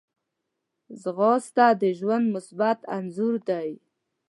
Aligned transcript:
ځغاسته 1.01 1.65
د 1.81 1.83
ژوند 1.99 2.25
مثبت 2.35 2.79
انځور 2.95 3.35
دی 3.49 3.69